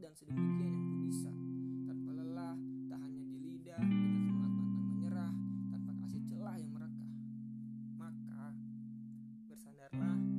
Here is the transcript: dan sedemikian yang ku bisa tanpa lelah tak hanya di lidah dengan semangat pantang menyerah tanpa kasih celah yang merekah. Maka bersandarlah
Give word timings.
dan 0.00 0.12
sedemikian 0.16 0.72
yang 0.72 0.84
ku 0.88 0.96
bisa 1.04 1.32
tanpa 1.84 2.10
lelah 2.16 2.56
tak 2.88 2.98
hanya 3.04 3.22
di 3.28 3.38
lidah 3.42 3.82
dengan 3.82 4.20
semangat 4.24 4.52
pantang 4.56 4.86
menyerah 4.88 5.32
tanpa 5.68 5.92
kasih 6.04 6.22
celah 6.30 6.56
yang 6.56 6.70
merekah. 6.72 7.12
Maka 8.00 8.44
bersandarlah 9.50 10.31